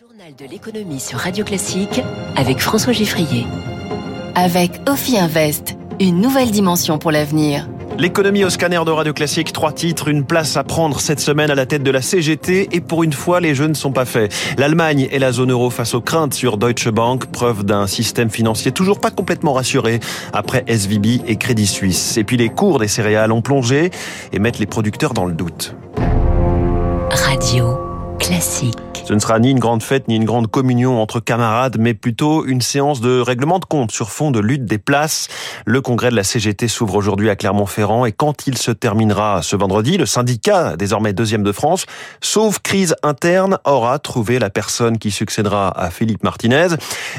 Journal 0.00 0.34
de 0.34 0.46
l'économie 0.46 0.98
sur 0.98 1.18
Radio 1.18 1.44
Classique 1.44 2.00
avec 2.34 2.60
François 2.60 2.94
Giffrier. 2.94 3.44
Avec 4.34 4.70
Ophi 4.88 5.18
Invest, 5.18 5.76
une 6.00 6.22
nouvelle 6.22 6.50
dimension 6.50 6.96
pour 6.96 7.10
l'avenir. 7.10 7.68
L'économie 7.98 8.42
au 8.44 8.48
scanner 8.48 8.80
de 8.86 8.90
Radio 8.90 9.12
Classique, 9.12 9.52
trois 9.52 9.72
titres, 9.72 10.08
une 10.08 10.24
place 10.24 10.56
à 10.56 10.64
prendre 10.64 11.00
cette 11.00 11.20
semaine 11.20 11.50
à 11.50 11.54
la 11.54 11.66
tête 11.66 11.82
de 11.82 11.90
la 11.90 12.00
CGT 12.00 12.70
et 12.72 12.80
pour 12.80 13.02
une 13.02 13.12
fois, 13.12 13.40
les 13.40 13.54
jeux 13.54 13.66
ne 13.66 13.74
sont 13.74 13.92
pas 13.92 14.06
faits. 14.06 14.32
L'Allemagne 14.56 15.06
et 15.10 15.18
la 15.18 15.32
zone 15.32 15.50
euro 15.50 15.68
face 15.68 15.92
aux 15.92 16.00
craintes 16.00 16.32
sur 16.32 16.56
Deutsche 16.56 16.88
Bank, 16.88 17.26
preuve 17.26 17.64
d'un 17.64 17.86
système 17.86 18.30
financier 18.30 18.72
toujours 18.72 19.00
pas 19.00 19.10
complètement 19.10 19.52
rassuré 19.52 20.00
après 20.32 20.64
SVB 20.66 21.26
et 21.26 21.36
Crédit 21.36 21.66
Suisse. 21.66 22.16
Et 22.16 22.24
puis 22.24 22.38
les 22.38 22.48
cours 22.48 22.78
des 22.78 22.88
céréales 22.88 23.32
ont 23.32 23.42
plongé 23.42 23.90
et 24.32 24.38
mettent 24.38 24.60
les 24.60 24.66
producteurs 24.66 25.12
dans 25.12 25.26
le 25.26 25.34
doute. 25.34 25.74
Radio 27.10 27.89
Classique. 28.20 28.76
Ce 29.06 29.14
ne 29.14 29.18
sera 29.18 29.40
ni 29.40 29.50
une 29.50 29.58
grande 29.58 29.82
fête 29.82 30.06
ni 30.06 30.14
une 30.14 30.24
grande 30.24 30.48
communion 30.48 31.02
entre 31.02 31.20
camarades, 31.20 31.78
mais 31.80 31.94
plutôt 31.94 32.44
une 32.44 32.60
séance 32.60 33.00
de 33.00 33.18
règlement 33.18 33.58
de 33.58 33.64
compte 33.64 33.90
sur 33.90 34.10
fond 34.10 34.30
de 34.30 34.38
lutte 34.38 34.66
des 34.66 34.78
places. 34.78 35.28
Le 35.64 35.80
congrès 35.80 36.10
de 36.10 36.16
la 36.16 36.22
CGT 36.22 36.68
s'ouvre 36.68 36.94
aujourd'hui 36.94 37.30
à 37.30 37.36
Clermont-Ferrand 37.36 38.04
et 38.04 38.12
quand 38.12 38.46
il 38.46 38.58
se 38.58 38.70
terminera 38.70 39.40
ce 39.42 39.56
vendredi, 39.56 39.96
le 39.96 40.06
syndicat, 40.06 40.76
désormais 40.76 41.12
deuxième 41.12 41.42
de 41.42 41.50
France, 41.50 41.86
sauf 42.20 42.58
crise 42.58 42.94
interne, 43.02 43.58
aura 43.64 43.98
trouvé 43.98 44.38
la 44.38 44.50
personne 44.50 44.98
qui 44.98 45.10
succédera 45.10 45.70
à 45.76 45.90
Philippe 45.90 46.22
Martinez. 46.22 46.68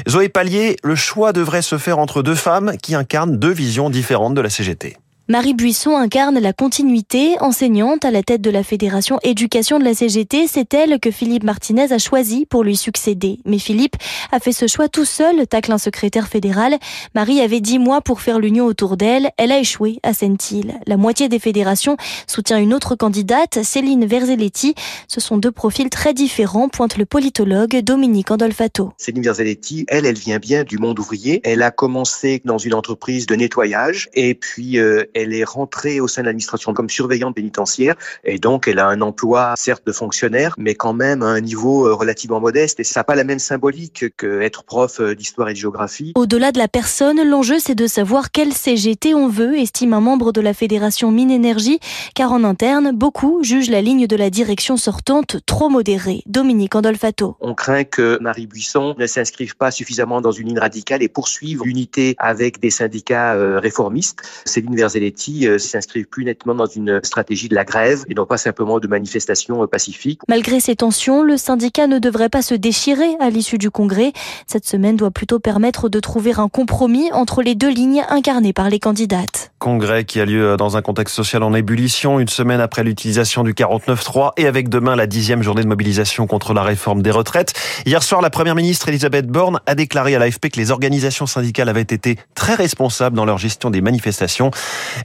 Zoé 0.08 0.28
Pallier, 0.28 0.76
le 0.82 0.94
choix 0.94 1.32
devrait 1.32 1.62
se 1.62 1.78
faire 1.78 1.98
entre 1.98 2.22
deux 2.22 2.36
femmes 2.36 2.76
qui 2.80 2.94
incarnent 2.94 3.36
deux 3.36 3.52
visions 3.52 3.90
différentes 3.90 4.34
de 4.34 4.40
la 4.40 4.50
CGT. 4.50 4.96
Marie 5.28 5.54
Buisson 5.54 5.96
incarne 5.96 6.40
la 6.40 6.52
continuité. 6.52 7.36
Enseignante 7.40 8.04
à 8.04 8.10
la 8.10 8.24
tête 8.24 8.40
de 8.40 8.50
la 8.50 8.64
Fédération 8.64 9.20
Éducation 9.22 9.78
de 9.78 9.84
la 9.84 9.94
CGT, 9.94 10.48
c'est 10.48 10.74
elle 10.74 10.98
que 10.98 11.12
Philippe 11.12 11.44
Martinez 11.44 11.92
a 11.92 11.98
choisi 11.98 12.44
pour 12.44 12.64
lui 12.64 12.76
succéder. 12.76 13.38
Mais 13.44 13.60
Philippe 13.60 13.94
a 14.32 14.40
fait 14.40 14.50
ce 14.50 14.66
choix 14.66 14.88
tout 14.88 15.04
seul, 15.04 15.46
tacle 15.46 15.70
un 15.70 15.78
secrétaire 15.78 16.26
fédéral. 16.26 16.76
Marie 17.14 17.40
avait 17.40 17.60
dix 17.60 17.78
mois 17.78 18.00
pour 18.00 18.20
faire 18.20 18.40
l'union 18.40 18.66
autour 18.66 18.96
d'elle. 18.96 19.30
Elle 19.36 19.52
a 19.52 19.60
échoué 19.60 20.00
à 20.02 20.12
Sentil. 20.12 20.74
La 20.88 20.96
moitié 20.96 21.28
des 21.28 21.38
fédérations 21.38 21.96
soutient 22.26 22.58
une 22.58 22.74
autre 22.74 22.96
candidate, 22.96 23.62
Céline 23.62 24.06
Verzelletti. 24.06 24.74
Ce 25.06 25.20
sont 25.20 25.36
deux 25.36 25.52
profils 25.52 25.88
très 25.88 26.14
différents, 26.14 26.68
pointe 26.68 26.98
le 26.98 27.06
politologue 27.06 27.76
Dominique 27.78 28.32
Andolfato. 28.32 28.92
Céline 28.98 29.22
Verzelletti, 29.22 29.86
elle, 29.86 30.04
elle 30.04 30.18
vient 30.18 30.40
bien 30.40 30.64
du 30.64 30.78
monde 30.78 30.98
ouvrier. 30.98 31.40
Elle 31.44 31.62
a 31.62 31.70
commencé 31.70 32.42
dans 32.44 32.58
une 32.58 32.74
entreprise 32.74 33.26
de 33.26 33.36
nettoyage 33.36 34.10
et 34.14 34.34
puis 34.34 34.78
euh, 34.78 35.04
elle 35.14 35.34
est 35.34 35.44
rentrée 35.44 36.00
au 36.00 36.08
sein 36.08 36.22
de 36.22 36.26
l'administration 36.26 36.72
comme 36.74 36.88
surveillante 36.88 37.34
pénitentiaire 37.34 37.94
et 38.24 38.38
donc 38.38 38.68
elle 38.68 38.78
a 38.78 38.86
un 38.88 39.00
emploi 39.00 39.54
certes 39.56 39.86
de 39.86 39.92
fonctionnaire 39.92 40.54
mais 40.58 40.74
quand 40.74 40.92
même 40.92 41.22
à 41.22 41.26
un 41.26 41.40
niveau 41.40 41.86
euh, 41.86 41.94
relativement 41.94 42.40
modeste 42.40 42.80
et 42.80 42.84
ça 42.84 43.00
n'a 43.00 43.04
pas 43.04 43.14
la 43.14 43.24
même 43.24 43.38
symbolique 43.38 44.16
qu'être 44.16 44.64
prof 44.64 45.00
euh, 45.00 45.14
d'histoire 45.14 45.48
et 45.48 45.52
de 45.52 45.58
géographie. 45.58 46.12
Au-delà 46.14 46.52
de 46.52 46.58
la 46.58 46.68
personne, 46.68 47.22
l'enjeu 47.28 47.58
c'est 47.58 47.74
de 47.74 47.86
savoir 47.86 48.30
quel 48.30 48.52
CGT 48.52 49.14
on 49.14 49.28
veut, 49.28 49.58
estime 49.58 49.92
un 49.92 50.00
membre 50.00 50.32
de 50.32 50.40
la 50.40 50.54
fédération 50.54 51.10
Mine 51.10 51.30
Énergie, 51.30 51.78
car 52.14 52.32
en 52.32 52.44
interne, 52.44 52.92
beaucoup 52.92 53.42
jugent 53.42 53.70
la 53.70 53.82
ligne 53.82 54.06
de 54.06 54.16
la 54.16 54.30
direction 54.30 54.76
sortante 54.76 55.36
trop 55.46 55.68
modérée. 55.68 56.22
Dominique 56.26 56.74
Andolfato. 56.74 57.36
On 57.40 57.54
craint 57.54 57.84
que 57.84 58.18
Marie 58.20 58.46
Buisson 58.46 58.94
ne 58.98 59.06
s'inscrive 59.06 59.56
pas 59.56 59.70
suffisamment 59.70 60.20
dans 60.20 60.32
une 60.32 60.48
ligne 60.48 60.58
radicale 60.58 61.02
et 61.02 61.08
poursuive 61.08 61.62
l'unité 61.64 62.14
avec 62.18 62.60
des 62.60 62.70
syndicats 62.70 63.34
euh, 63.34 63.58
réformistes. 63.58 64.22
Céline 64.44 64.76
Verzelletti 64.76 65.01
euh, 65.44 65.58
s'inscrivent 65.58 66.06
plus 66.06 66.24
nettement 66.24 66.54
dans 66.54 66.66
une 66.66 67.00
stratégie 67.02 67.48
de 67.48 67.54
la 67.54 67.64
grève 67.64 68.04
et 68.08 68.14
non 68.14 68.26
pas 68.26 68.36
simplement 68.36 68.78
de 68.78 68.86
manifestations 68.86 69.62
euh, 69.62 69.66
pacifiques. 69.66 70.20
Malgré 70.28 70.60
ces 70.60 70.76
tensions, 70.76 71.22
le 71.22 71.36
syndicat 71.36 71.86
ne 71.86 71.98
devrait 71.98 72.28
pas 72.28 72.42
se 72.42 72.54
déchirer 72.54 73.16
à 73.20 73.30
l'issue 73.30 73.58
du 73.58 73.70
congrès. 73.70 74.12
Cette 74.46 74.66
semaine 74.66 74.96
doit 74.96 75.10
plutôt 75.10 75.38
permettre 75.38 75.88
de 75.88 76.00
trouver 76.00 76.32
un 76.36 76.48
compromis 76.48 77.10
entre 77.12 77.42
les 77.42 77.54
deux 77.54 77.70
lignes 77.70 78.04
incarnées 78.08 78.52
par 78.52 78.70
les 78.70 78.78
candidates. 78.78 79.41
Congrès 79.62 80.04
qui 80.04 80.20
a 80.20 80.24
lieu 80.24 80.56
dans 80.56 80.76
un 80.76 80.82
contexte 80.82 81.14
social 81.14 81.44
en 81.44 81.54
ébullition, 81.54 82.18
une 82.18 82.26
semaine 82.26 82.60
après 82.60 82.82
l'utilisation 82.82 83.44
du 83.44 83.54
49.3 83.54 84.32
et 84.36 84.48
avec 84.48 84.68
demain 84.68 84.96
la 84.96 85.06
dixième 85.06 85.40
journée 85.40 85.62
de 85.62 85.68
mobilisation 85.68 86.26
contre 86.26 86.52
la 86.52 86.64
réforme 86.64 87.00
des 87.00 87.12
retraites. 87.12 87.52
Hier 87.86 88.02
soir, 88.02 88.20
la 88.22 88.30
première 88.30 88.56
ministre 88.56 88.88
Elisabeth 88.88 89.28
Borne 89.28 89.60
a 89.66 89.76
déclaré 89.76 90.16
à 90.16 90.18
l'AFP 90.18 90.48
que 90.48 90.56
les 90.58 90.72
organisations 90.72 91.26
syndicales 91.26 91.68
avaient 91.68 91.80
été 91.80 92.18
très 92.34 92.56
responsables 92.56 93.14
dans 93.14 93.24
leur 93.24 93.38
gestion 93.38 93.70
des 93.70 93.80
manifestations. 93.82 94.50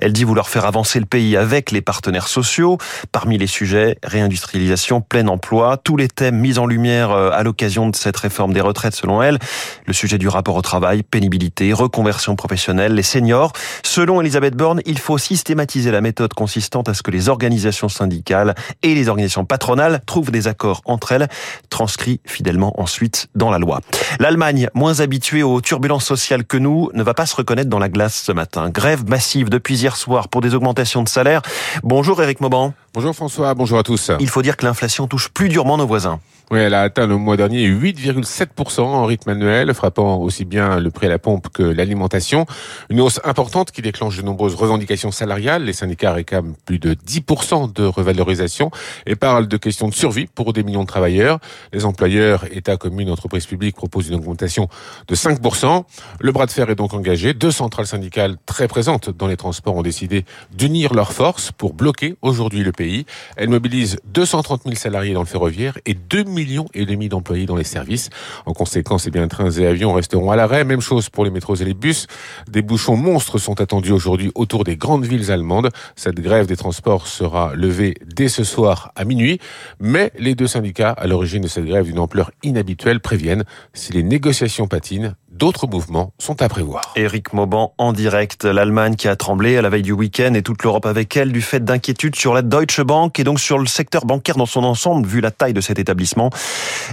Elle 0.01 0.11
dit 0.11 0.23
vouloir 0.23 0.49
faire 0.49 0.65
avancer 0.65 0.99
le 0.99 1.05
pays 1.05 1.37
avec 1.37 1.69
les 1.69 1.81
partenaires 1.81 2.27
sociaux. 2.27 2.79
Parmi 3.11 3.37
les 3.37 3.45
sujets, 3.45 3.99
réindustrialisation, 4.01 5.01
plein 5.01 5.27
emploi, 5.27 5.77
tous 5.77 5.97
les 5.97 6.07
thèmes 6.07 6.39
mis 6.39 6.57
en 6.57 6.65
lumière 6.65 7.11
euh, 7.11 7.29
à 7.31 7.43
l'occasion 7.43 7.89
de 7.89 7.95
cette 7.95 8.17
réforme 8.17 8.53
des 8.53 8.61
retraites 8.61 8.95
selon 8.95 9.21
elle. 9.21 9.37
Le 9.85 9.93
sujet 9.93 10.17
du 10.17 10.27
rapport 10.27 10.55
au 10.55 10.63
travail, 10.63 11.03
pénibilité, 11.03 11.73
reconversion 11.73 12.35
professionnelle, 12.35 12.95
les 12.95 13.03
seniors. 13.03 13.53
Selon 13.83 14.19
Elisabeth 14.19 14.46
Borne, 14.55 14.81
il 14.85 14.99
faut 14.99 15.17
systématiser 15.17 15.91
la 15.91 16.01
méthode 16.01 16.33
consistante 16.33 16.89
à 16.89 16.93
ce 16.93 17.03
que 17.03 17.11
les 17.11 17.29
organisations 17.29 17.89
syndicales 17.89 18.55
et 18.83 18.95
les 18.95 19.09
organisations 19.09 19.45
patronales 19.45 20.01
trouvent 20.05 20.31
des 20.31 20.47
accords 20.47 20.81
entre 20.85 21.11
elles, 21.11 21.27
transcrits 21.69 22.21
fidèlement 22.25 22.79
ensuite 22.79 23.27
dans 23.35 23.49
la 23.49 23.59
loi. 23.59 23.81
L'Allemagne, 24.19 24.69
moins 24.73 24.99
habituée 24.99 25.43
aux 25.43 25.61
turbulences 25.61 26.05
sociales 26.05 26.45
que 26.45 26.57
nous, 26.57 26.89
ne 26.93 27.03
va 27.03 27.13
pas 27.13 27.25
se 27.25 27.35
reconnaître 27.35 27.69
dans 27.69 27.79
la 27.79 27.89
glace 27.89 28.21
ce 28.23 28.31
matin. 28.31 28.69
Grève 28.69 29.07
massive 29.07 29.49
depuis 29.49 29.75
hier 29.75 29.95
soir 29.95 30.27
pour 30.29 30.41
des 30.41 30.55
augmentations 30.55 31.03
de 31.03 31.09
salaire. 31.09 31.41
Bonjour 31.83 32.21
Eric 32.21 32.41
Mauban. 32.41 32.73
Bonjour 32.93 33.13
François, 33.15 33.53
bonjour 33.53 33.77
à 33.77 33.83
tous. 33.83 34.11
Il 34.19 34.29
faut 34.29 34.41
dire 34.41 34.57
que 34.57 34.65
l'inflation 34.65 35.07
touche 35.07 35.29
plus 35.29 35.49
durement 35.49 35.77
nos 35.77 35.87
voisins. 35.87 36.19
Oui, 36.49 36.59
elle 36.59 36.75
a 36.75 36.83
atteint 36.83 37.07
le 37.07 37.17
mois 37.17 37.35
dernier 37.35 37.67
8,7% 37.67 38.79
en 38.79 39.05
rythme 39.05 39.31
annuel, 39.31 39.73
frappant 39.73 40.15
aussi 40.15 40.45
bien 40.45 40.79
le 40.79 40.91
prix 40.91 41.07
à 41.07 41.09
la 41.09 41.19
pompe 41.19 41.49
que 41.49 41.61
l'alimentation. 41.61 42.45
Une 42.89 43.01
hausse 43.01 43.19
importante 43.25 43.71
qui 43.71 43.81
déclenche 43.81 44.15
de 44.15 44.21
nombreuses 44.21 44.55
revendications 44.55 45.11
salariales. 45.11 45.65
Les 45.65 45.73
syndicats 45.73 46.13
réclament 46.13 46.53
plus 46.63 46.79
de 46.79 46.93
10% 46.93 47.73
de 47.73 47.83
revalorisation 47.83 48.71
et 49.05 49.17
parlent 49.17 49.49
de 49.49 49.57
questions 49.57 49.89
de 49.89 49.93
survie 49.93 50.27
pour 50.27 50.53
des 50.53 50.63
millions 50.63 50.83
de 50.83 50.87
travailleurs. 50.87 51.39
Les 51.73 51.83
employeurs, 51.83 52.45
État, 52.49 52.77
communes, 52.77 53.09
entreprises 53.09 53.45
publiques 53.45 53.75
proposent 53.75 54.07
une 54.07 54.15
augmentation 54.15 54.69
de 55.09 55.15
5%. 55.15 55.83
Le 56.21 56.31
bras 56.31 56.45
de 56.45 56.51
fer 56.51 56.69
est 56.69 56.75
donc 56.75 56.93
engagé. 56.93 57.33
Deux 57.33 57.51
centrales 57.51 57.87
syndicales 57.87 58.37
très 58.45 58.69
présentes 58.69 59.09
dans 59.09 59.27
les 59.27 59.35
transports 59.35 59.75
ont 59.75 59.83
décidé 59.83 60.23
d'unir 60.55 60.93
leurs 60.93 61.11
forces 61.11 61.51
pour 61.51 61.73
bloquer 61.73 62.15
aujourd'hui 62.21 62.63
le 62.63 62.71
pays. 62.71 63.05
Elles 63.35 63.49
mobilisent 63.49 63.99
230 64.05 64.61
000 64.63 64.75
salariés 64.75 65.13
dans 65.13 65.19
le 65.19 65.25
ferroviaire 65.25 65.77
et 65.85 65.93
2 65.93 66.36
millions 66.37 66.67
et 66.75 66.85
demi 66.85 67.09
d'employés 67.09 67.47
dans 67.47 67.55
les 67.55 67.63
services. 67.63 68.09
En 68.45 68.53
conséquence, 68.53 69.07
eh 69.07 69.11
bien, 69.11 69.27
trains 69.27 69.49
et 69.49 69.65
avions 69.65 69.91
resteront 69.91 70.29
à 70.29 70.35
l'arrêt. 70.35 70.63
Même 70.63 70.81
chose 70.81 71.09
pour 71.09 71.25
les 71.25 71.31
métros 71.31 71.55
et 71.55 71.65
les 71.65 71.73
bus. 71.73 72.05
Des 72.47 72.61
bouchons 72.61 72.95
monstres 72.95 73.39
sont 73.39 73.59
attendus 73.59 73.91
aujourd'hui 73.91 74.31
autour 74.35 74.63
des 74.63 74.77
grandes 74.77 75.05
villes 75.05 75.31
allemandes. 75.31 75.69
Cette 75.95 76.19
grève 76.19 76.45
des 76.45 76.55
transports 76.55 77.07
sera 77.07 77.55
levée 77.55 77.95
dès 78.05 78.27
ce 78.27 78.43
soir 78.43 78.91
à 78.95 79.03
minuit. 79.03 79.39
Mais 79.79 80.11
les 80.19 80.35
deux 80.35 80.47
syndicats 80.47 80.91
à 80.91 81.07
l'origine 81.07 81.41
de 81.41 81.47
cette 81.47 81.65
grève 81.65 81.85
d'une 81.85 81.99
ampleur 81.99 82.29
inhabituelle 82.43 82.99
préviennent 82.99 83.43
si 83.73 83.93
les 83.93 84.03
négociations 84.03 84.67
patinent, 84.67 85.15
d'autres 85.31 85.67
mouvements 85.67 86.13
sont 86.17 86.41
à 86.41 86.49
prévoir. 86.49 86.93
Éric 86.95 87.33
Mauban 87.33 87.73
en 87.77 87.93
direct. 87.93 88.45
L'Allemagne 88.45 88.95
qui 88.95 89.07
a 89.07 89.15
tremblé 89.15 89.57
à 89.57 89.61
la 89.61 89.69
veille 89.69 89.83
du 89.83 89.91
week-end 89.91 90.33
et 90.33 90.41
toute 90.41 90.63
l'Europe 90.63 90.85
avec 90.85 91.15
elle 91.15 91.31
du 91.31 91.41
fait 91.41 91.63
d'inquiétudes 91.63 92.15
sur 92.15 92.33
la 92.33 92.41
Deutsche 92.41 92.81
Bank 92.81 93.19
et 93.19 93.23
donc 93.23 93.39
sur 93.39 93.57
le 93.57 93.67
secteur 93.67 94.05
bancaire 94.05 94.35
dans 94.35 94.45
son 94.45 94.63
ensemble 94.63 95.07
vu 95.07 95.21
la 95.21 95.31
taille 95.31 95.53
de 95.53 95.61
cet 95.61 95.79
établissement. 95.79 96.26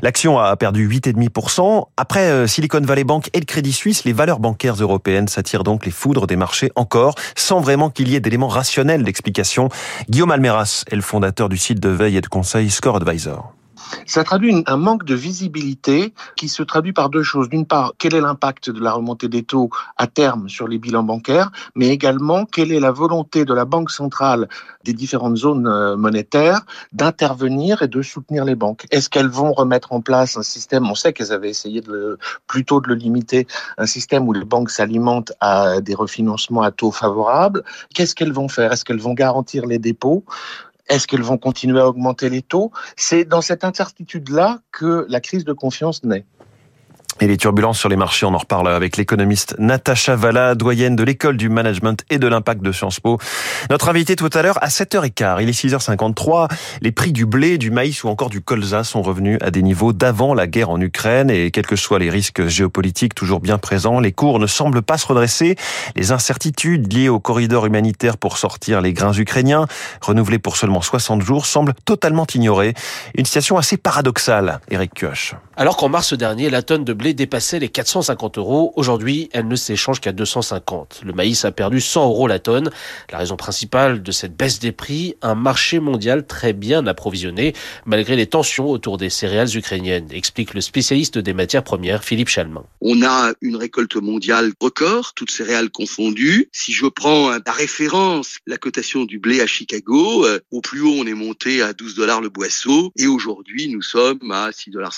L'action 0.03 0.39
a 0.39 0.57
perdu 0.57 0.89
8,5%. 0.89 1.87
Après 1.97 2.31
euh, 2.31 2.47
Silicon 2.47 2.81
Valley 2.81 3.05
Bank 3.05 3.31
et 3.33 3.41
le 3.41 3.47
Crédit 3.47 3.73
Suisse, 3.73 4.05
les 4.05 4.13
valeurs 4.13 4.41
bancaires 4.41 4.77
européennes 4.81 5.29
s'attirent 5.29 5.65
donc 5.65 5.87
les 5.87 5.93
foudres 5.93 6.27
des 6.27 6.37
marchés 6.37 6.71
encore 6.77 7.15
sans 7.37 7.61
vraiment 7.61 7.91
qu'il 7.91 8.09
y 8.09 8.17
ait 8.17 8.21
d'éléments 8.21 8.49
rationnels 8.49 9.05
d'explication. 9.05 9.69
Guillaume 10.09 10.31
Almeras 10.31 10.85
est 10.91 10.97
le 10.97 11.03
fondateur 11.03 11.49
du 11.49 11.57
site 11.57 11.81
de 11.81 11.89
veille 11.89 12.17
et 12.17 12.21
de 12.21 12.27
conseil 12.27 12.71
Score 12.71 12.97
Advisor. 12.97 13.55
Ça 14.07 14.25
traduit 14.25 14.63
un 14.67 14.77
manque 14.77 15.05
de 15.05 15.15
visibilité 15.15 16.15
qui 16.37 16.49
se 16.49 16.63
traduit 16.63 16.93
par 16.93 17.11
deux 17.11 17.23
choses. 17.23 17.49
D'une 17.49 17.67
part, 17.67 17.95
quel 17.99 18.15
est 18.15 18.21
l'impact 18.21 18.71
de 18.71 18.81
la 18.81 18.93
remontée 18.93 19.29
des 19.29 19.43
taux 19.43 19.71
à 19.97 20.07
terme 20.07 20.49
sur 20.49 20.69
les 20.69 20.79
bilans 20.79 21.03
bancaires, 21.03 21.51
mais 21.75 21.89
également 21.89 22.45
quelle 22.45 22.73
est 22.73 22.81
la 22.81 22.91
volonté 22.91 23.45
de 23.45 23.55
la 23.55 23.65
Banque 23.65 23.91
centrale 23.91 24.49
des 24.85 24.93
différentes 24.93 25.37
zones 25.37 25.67
euh, 25.67 25.97
monétaires 25.97 26.61
d'intervenir 26.93 27.83
et 27.83 27.89
de 27.89 28.03
soutenir 28.03 28.45
les 28.45 28.55
banques. 28.55 28.87
Est-ce 28.91 29.09
qu'elles 29.09 29.29
vont 29.29 29.53
remettre 29.53 29.93
en 29.93 30.01
place 30.01 30.37
un 30.37 30.43
système, 30.43 30.89
on 30.91 30.95
sait 30.95 31.13
qu'elles 31.13 31.33
avaient 31.33 31.51
essayé 31.51 31.81
de 31.81 32.19
plutôt 32.47 32.81
de 32.81 32.89
le 32.89 32.95
limiter, 32.95 33.47
un 33.79 33.87
système 33.87 34.29
où 34.29 34.33
les 34.33 34.45
banques 34.45 34.71
s'alimentent 34.71 35.33
à 35.41 35.81
des 35.81 35.95
refinancements 35.95 36.63
à 36.63 36.71
taux 36.71 36.93
favorables. 36.93 37.63
Qu'est-ce 37.95 38.15
qu'elles 38.15 38.33
vont 38.33 38.49
faire? 38.49 38.73
Est-ce 38.73 38.85
qu'elles 38.85 39.01
vont 39.01 39.15
garantir 39.15 39.67
les 39.67 39.79
dépôts? 39.79 40.25
Est-ce 40.89 41.07
qu'elles 41.07 41.23
vont 41.23 41.39
continuer 41.39 41.81
à 41.81 41.89
augmenter 41.89 42.29
les 42.29 42.43
taux? 42.43 42.71
C'est 42.97 43.25
dans 43.25 43.41
cette 43.41 43.65
incertitude-là 43.65 44.61
que 44.71 45.07
la 45.09 45.21
crise 45.21 45.45
de 45.45 45.53
confiance 45.53 46.05
naît. 46.05 46.25
Et 47.21 47.29
les 47.29 47.37
turbulences 47.37 47.79
sur 47.79 47.89
les 47.89 47.97
marchés, 47.97 48.27
on 48.27 48.35
en 48.35 48.39
reparle 48.39 48.69
avec 48.69 48.97
l'économiste 48.97 49.55
Natacha 49.59 50.17
Valla, 50.17 50.57
doyenne 50.57 50.97
de 50.97 51.05
l'école 51.05 51.37
du 51.37 51.49
management 51.49 52.05
et 52.11 52.19
de 52.19 52.27
l'impact 52.27 52.61
de 52.61 52.73
Sciences 52.73 52.99
Po. 52.99 53.19
Notre 53.71 53.89
invité 53.89 54.17
tout 54.17 54.31
à 54.33 54.43
l'heure 54.43 54.59
à 54.63 54.67
7h15, 54.67 55.37
il 55.41 55.49
est 55.49 55.53
6h53. 55.53 56.51
Les 56.81 56.91
prix 56.91 57.13
du 57.13 57.25
blé, 57.25 57.57
du 57.57 57.71
maïs 57.71 58.03
ou 58.03 58.09
encore 58.09 58.31
du 58.31 58.41
colza 58.41 58.83
sont 58.83 59.01
revenus 59.01 59.39
à 59.43 59.53
des 59.53 59.63
niveaux 59.63 59.93
d'avant 59.93 60.35
la 60.35 60.49
guerre 60.49 60.71
en 60.71 60.81
Ukraine 60.81 61.31
et 61.31 61.53
quels 61.53 61.67
que 61.67 61.77
soient 61.77 62.01
les 62.01 62.11
risques 62.11 62.47
géopolitiques 62.49 63.15
toujours 63.15 63.39
bien 63.39 63.59
présents, 63.59 64.01
les 64.01 64.13
cours 64.13 64.41
ne 64.41 64.49
semblent 64.49 64.83
pas 64.83 64.99
se 64.99 65.07
redresser. 65.07 65.55
Les 65.95 66.11
incertitudes 66.11 66.93
liées 66.93 67.09
au 67.09 67.21
corridor 67.21 67.65
humanitaire 67.67 68.17
pour 68.17 68.39
sortir 68.39 68.81
les 68.81 68.93
grains 68.93 69.13
ukrainiens, 69.13 69.67
renouvelés 70.01 70.41
pour 70.41 70.57
seulement 70.57 70.83
60 70.83 71.23
jours, 71.23 71.47
semblent 71.47 71.75
totalement 71.85 72.27
ignorées. 72.35 72.75
Une 73.15 73.25
situation 73.25 73.57
assez 73.57 73.77
paradoxale, 73.77 74.59
Eric 74.69 74.95
Kioch. 74.95 75.37
Alors 75.57 75.77
qu'en 75.77 75.89
mars 75.89 76.13
dernier, 76.15 76.51
la 76.51 76.63
tonne 76.63 76.83
de 76.85 76.93
blé 76.93 77.04
dépassait 77.13 77.59
les 77.59 77.69
450 77.69 78.39
euros, 78.39 78.73
aujourd'hui, 78.77 79.29
elle 79.33 79.49
ne 79.49 79.57
s'échange 79.57 80.01
qu'à 80.01 80.13
250. 80.13 81.03
Le 81.05 81.13
maïs 81.13 81.45
a 81.45 81.53
perdu 81.53 81.81
100 81.81 82.07
euros 82.07 82.29
la 82.29 82.39
tonne. 82.39 82.71
La 83.13 83.19
raison 83.19 83.37
principale 83.37 84.03
de 84.03 84.13
cette 84.13 84.37
baisse 84.37 84.61
des 84.61 84.73
prix, 84.73 85.17
un 85.21 85.35
marché 85.35 85.81
mondial 85.81 86.27
très 86.27 86.53
bien 86.53 86.87
approvisionné, 86.87 87.53
malgré 87.85 88.17
les 88.17 88.27
tensions 88.27 88.71
autour 88.71 88.97
des 88.97 89.11
céréales 89.11 89.55
ukrainiennes, 89.57 90.09
explique 90.13 90.55
le 90.55 90.61
spécialiste 90.61 91.19
des 91.19 91.35
matières 91.35 91.65
premières, 91.65 92.05
Philippe 92.05 92.29
Chalmin. 92.29 92.65
On 92.81 93.03
a 93.03 93.33
une 93.41 93.57
récolte 93.57 93.97
mondiale 93.97 94.53
record, 94.61 95.13
toutes 95.15 95.31
céréales 95.31 95.71
confondues. 95.71 96.49
Si 96.53 96.73
je 96.73 96.87
prends 96.87 97.31
la 97.31 97.53
référence, 97.53 98.39
la 98.47 98.57
cotation 98.57 99.05
du 99.05 99.19
blé 99.19 99.41
à 99.41 99.47
Chicago, 99.47 100.25
euh, 100.25 100.39
au 100.53 100.61
plus 100.61 100.81
haut, 100.81 100.95
on 100.97 101.07
est 101.07 101.15
monté 101.15 101.63
à 101.63 101.73
12 101.73 101.95
dollars 101.97 102.21
le 102.21 102.29
boisseau, 102.29 102.93
et 102.97 103.07
aujourd'hui, 103.07 103.69
nous 103.69 103.83
sommes 103.83 104.31
à 104.31 104.51
6,50 104.51 104.71
dollars. 104.71 104.93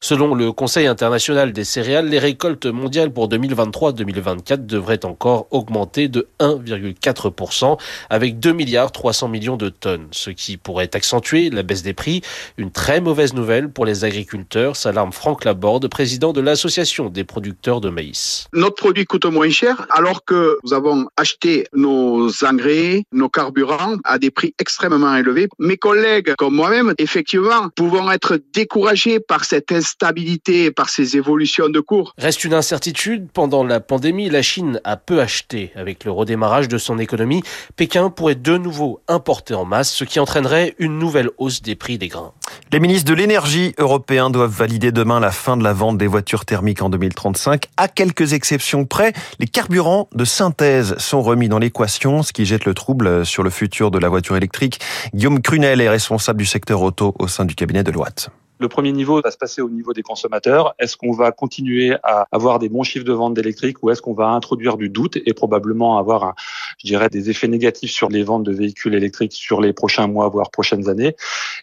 Selon 0.00 0.34
le 0.34 0.52
Conseil 0.52 0.86
international 0.86 1.41
des 1.50 1.64
céréales, 1.64 2.08
les 2.08 2.20
récoltes 2.20 2.66
mondiales 2.66 3.12
pour 3.12 3.28
2023-2024 3.28 4.64
devraient 4.64 5.04
encore 5.04 5.48
augmenter 5.50 6.06
de 6.06 6.28
1,4% 6.38 7.76
avec 8.08 8.38
2 8.38 8.52
milliards 8.52 8.92
300 8.92 9.26
millions 9.26 9.56
de 9.56 9.68
tonnes, 9.68 10.06
ce 10.12 10.30
qui 10.30 10.56
pourrait 10.56 10.94
accentuer 10.94 11.50
la 11.50 11.64
baisse 11.64 11.82
des 11.82 11.94
prix. 11.94 12.22
Une 12.58 12.70
très 12.70 13.00
mauvaise 13.00 13.34
nouvelle 13.34 13.68
pour 13.68 13.84
les 13.84 14.04
agriculteurs, 14.04 14.76
s'alarme 14.76 15.12
Franck 15.12 15.44
Laborde, 15.44 15.88
président 15.88 16.32
de 16.32 16.40
l'association 16.40 17.08
des 17.08 17.24
producteurs 17.24 17.80
de 17.80 17.88
maïs. 17.88 18.46
Notre 18.52 18.76
produit 18.76 19.04
coûte 19.04 19.24
moins 19.24 19.50
cher 19.50 19.88
alors 19.90 20.24
que 20.24 20.58
nous 20.62 20.74
avons 20.74 21.08
acheté 21.16 21.66
nos 21.74 22.30
engrais, 22.44 23.02
nos 23.10 23.28
carburants 23.28 23.96
à 24.04 24.20
des 24.20 24.30
prix 24.30 24.54
extrêmement 24.60 25.16
élevés. 25.16 25.48
Mes 25.58 25.76
collègues 25.76 26.34
comme 26.38 26.54
moi-même, 26.54 26.94
effectivement, 26.98 27.68
pouvons 27.74 28.10
être 28.12 28.38
découragés 28.52 29.18
par 29.18 29.44
cette 29.44 29.72
instabilité, 29.72 30.70
par 30.70 30.88
ces 30.88 31.16
évolutions 31.16 31.31
de 31.36 31.80
cours. 31.80 32.14
Reste 32.18 32.44
une 32.44 32.54
incertitude. 32.54 33.28
Pendant 33.32 33.64
la 33.64 33.80
pandémie, 33.80 34.28
la 34.30 34.42
Chine 34.42 34.80
a 34.84 34.96
peu 34.96 35.20
acheté. 35.20 35.72
Avec 35.74 36.04
le 36.04 36.10
redémarrage 36.10 36.68
de 36.68 36.78
son 36.78 36.98
économie, 36.98 37.42
Pékin 37.76 38.10
pourrait 38.10 38.34
de 38.34 38.56
nouveau 38.56 39.00
importer 39.08 39.54
en 39.54 39.64
masse, 39.64 39.92
ce 39.92 40.04
qui 40.04 40.20
entraînerait 40.20 40.74
une 40.78 40.98
nouvelle 40.98 41.30
hausse 41.38 41.62
des 41.62 41.74
prix 41.74 41.98
des 41.98 42.08
grains. 42.08 42.32
Les 42.72 42.80
ministres 42.80 43.10
de 43.10 43.14
l'énergie 43.14 43.74
européens 43.78 44.30
doivent 44.30 44.50
valider 44.50 44.92
demain 44.92 45.20
la 45.20 45.30
fin 45.30 45.56
de 45.56 45.64
la 45.64 45.72
vente 45.72 45.98
des 45.98 46.06
voitures 46.06 46.44
thermiques 46.44 46.82
en 46.82 46.90
2035. 46.90 47.66
À 47.76 47.88
quelques 47.88 48.32
exceptions 48.32 48.84
près, 48.84 49.12
les 49.38 49.46
carburants 49.46 50.08
de 50.14 50.24
synthèse 50.24 50.96
sont 50.98 51.22
remis 51.22 51.48
dans 51.48 51.58
l'équation, 51.58 52.22
ce 52.22 52.32
qui 52.32 52.46
jette 52.46 52.64
le 52.64 52.74
trouble 52.74 53.24
sur 53.26 53.42
le 53.42 53.50
futur 53.50 53.90
de 53.90 53.98
la 53.98 54.08
voiture 54.08 54.36
électrique. 54.36 54.80
Guillaume 55.14 55.40
Crunel 55.40 55.80
est 55.80 55.88
responsable 55.88 56.38
du 56.38 56.46
secteur 56.46 56.82
auto 56.82 57.14
au 57.18 57.28
sein 57.28 57.44
du 57.44 57.54
cabinet 57.54 57.82
de 57.82 57.90
Loite. 57.90 58.30
Le 58.62 58.68
premier 58.68 58.92
niveau 58.92 59.20
va 59.20 59.32
se 59.32 59.36
passer 59.36 59.60
au 59.60 59.68
niveau 59.68 59.92
des 59.92 60.04
consommateurs. 60.04 60.76
Est-ce 60.78 60.96
qu'on 60.96 61.10
va 61.10 61.32
continuer 61.32 61.96
à 62.04 62.28
avoir 62.30 62.60
des 62.60 62.68
bons 62.68 62.84
chiffres 62.84 63.04
de 63.04 63.12
vente 63.12 63.34
d'électrique 63.34 63.82
ou 63.82 63.90
est-ce 63.90 64.00
qu'on 64.00 64.14
va 64.14 64.28
introduire 64.28 64.76
du 64.76 64.88
doute 64.88 65.16
et 65.16 65.34
probablement 65.34 65.98
avoir, 65.98 66.22
un, 66.22 66.34
je 66.78 66.86
dirais, 66.86 67.08
des 67.08 67.28
effets 67.28 67.48
négatifs 67.48 67.90
sur 67.90 68.08
les 68.08 68.22
ventes 68.22 68.44
de 68.44 68.52
véhicules 68.52 68.94
électriques 68.94 69.32
sur 69.32 69.60
les 69.60 69.72
prochains 69.72 70.06
mois, 70.06 70.28
voire 70.28 70.52
prochaines 70.52 70.88
années? 70.88 71.16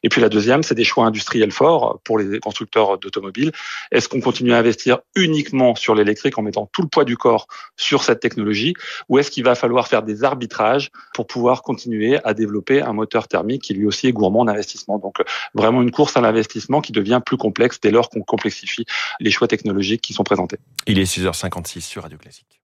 Et 0.04 0.10
puis 0.10 0.20
la 0.20 0.28
deuxième, 0.28 0.62
c'est 0.62 0.76
des 0.76 0.84
choix 0.84 1.06
industriels 1.06 1.54
forts 1.54 2.02
pour 2.04 2.20
les 2.20 2.42
constructeurs 2.42 2.98
d'automobiles. 2.98 3.54
Est-ce 3.94 4.10
qu'on 4.10 4.20
continue 4.20 4.52
à 4.52 4.58
investir 4.58 5.00
uniquement 5.16 5.76
sur 5.76 5.96
l'électrique 5.96 6.38
en 6.38 6.42
mettant 6.42 6.70
tout 6.74 6.82
le 6.82 6.90
poids 6.90 7.06
du 7.06 7.16
corps 7.16 7.48
sur 7.78 8.04
cette 8.04 8.20
technologie? 8.20 8.74
Ou 9.08 9.20
est-ce 9.20 9.32
qu'il 9.32 9.46
va 9.46 9.56
falloir 9.56 9.88
faire 9.88 10.04
des 10.04 10.26
arbitrages 10.26 10.92
pour 11.14 11.28
pouvoir 11.28 11.62
continuer 11.62 12.20
à 12.26 12.34
développer 12.34 12.82
un 12.82 12.92
moteur 12.92 13.30
thermique 13.30 13.62
qui 13.62 13.74
lui 13.74 13.86
aussi 13.86 14.08
est 14.08 14.12
gourmand 14.12 14.42
en 14.42 14.50
investissement 14.50 15.00
Donc 15.00 15.16
vraiment 15.54 15.82
une 15.82 15.92
course 15.92 16.18
à 16.18 16.22
l'investissement 16.22 16.82
devient 16.92 17.22
plus 17.26 17.38
complexe 17.38 17.80
dès 17.80 17.92
lors 17.92 18.10
qu'on 18.10 18.22
complexifie 18.22 18.86
les 19.20 19.32
choix 19.32 19.48
technologiques 19.48 20.02
qui 20.02 20.14
sont 20.14 20.24
présentés. 20.24 20.58
Il 20.88 21.00
est 21.00 21.04
6h56 21.04 21.82
sur 21.82 22.04
Radio 22.04 22.18
Classique. 22.18 22.59